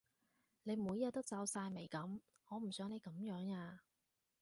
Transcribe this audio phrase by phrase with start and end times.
[0.63, 3.83] 你每日都皺晒眉噉，我唔想你噉樣呀